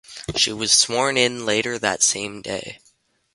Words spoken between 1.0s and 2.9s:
in later that same day.